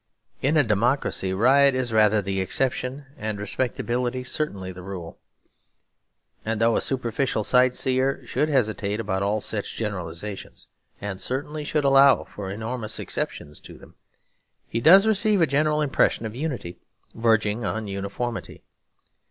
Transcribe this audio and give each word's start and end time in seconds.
In 0.41 0.57
a 0.57 0.63
democracy 0.63 1.31
riot 1.31 1.75
is 1.75 1.93
rather 1.93 2.23
the 2.23 2.41
exception 2.41 3.05
and 3.17 3.37
respectability 3.39 4.23
certainly 4.23 4.71
the 4.71 4.81
rule. 4.81 5.19
And 6.43 6.59
though 6.59 6.75
a 6.75 6.81
superficial 6.81 7.43
sight 7.43 7.75
seer 7.75 8.23
should 8.25 8.49
hesitate 8.49 8.99
about 8.99 9.21
all 9.21 9.41
such 9.41 9.75
generalisations, 9.75 10.67
and 10.99 11.21
certainly 11.21 11.63
should 11.63 11.83
allow 11.83 12.23
for 12.23 12.49
enormous 12.49 12.97
exceptions 12.97 13.59
to 13.59 13.77
them, 13.77 13.93
he 14.67 14.81
does 14.81 15.05
receive 15.05 15.39
a 15.39 15.45
general 15.45 15.81
impression 15.81 16.25
of 16.25 16.35
unity 16.35 16.79
verging 17.13 17.63
on 17.63 17.87
uniformity. 17.87 18.63